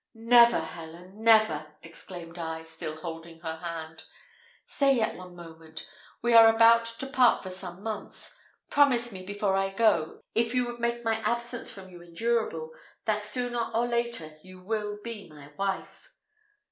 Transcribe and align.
"Never, 0.15 0.57
Helen, 0.59 1.23
never!" 1.23 1.75
exclaimed 1.83 2.39
I, 2.39 2.63
still 2.63 2.95
holding 2.95 3.39
her 3.41 3.57
hand. 3.57 4.05
"Stay 4.65 4.95
yet 4.95 5.15
one 5.15 5.35
moment: 5.35 5.87
we 6.23 6.33
are 6.33 6.47
about 6.49 6.85
to 6.85 7.05
part 7.05 7.43
for 7.43 7.51
some 7.51 7.83
months; 7.83 8.35
promise 8.71 9.11
me 9.11 9.23
before 9.23 9.55
I 9.55 9.69
go, 9.69 10.21
if 10.33 10.55
you 10.55 10.65
would 10.65 10.79
make 10.79 11.03
my 11.05 11.17
absence 11.19 11.69
from 11.69 11.91
you 11.91 12.01
endurable, 12.01 12.71
that 13.05 13.21
sooner 13.21 13.69
or 13.75 13.87
later 13.87 14.39
you 14.41 14.63
will 14.63 14.97
be 15.03 15.29
my 15.29 15.53
wife!" 15.55 16.09